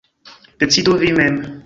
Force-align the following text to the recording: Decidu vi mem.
Decidu 0.59 0.97
vi 1.03 1.11
mem. 1.13 1.41